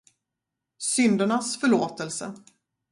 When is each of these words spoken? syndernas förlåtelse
syndernas 0.79 1.57
förlåtelse 1.59 2.33